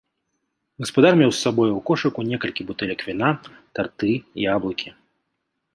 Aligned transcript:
Гаспадар 0.83 1.13
меў 1.21 1.31
з 1.33 1.37
сабою 1.45 1.67
ў 1.75 1.81
кошыку 1.89 2.25
некалькі 2.31 2.61
бутэлек 2.71 2.99
віна, 3.11 3.29
тарты, 3.79 4.11
яблыкі. 4.53 4.89